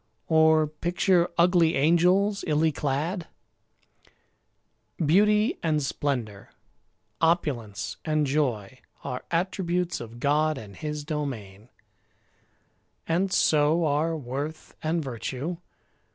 [0.29, 3.27] Or picture ugly angels, illy clad?
[4.97, 6.49] Beauty and splendour,
[7.21, 11.69] opulence and joy, Are attributes of God and His domain,
[13.07, 15.57] And so are worth and virtue.